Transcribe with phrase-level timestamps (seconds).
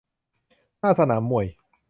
[0.79, 1.45] หน้าสนามมวย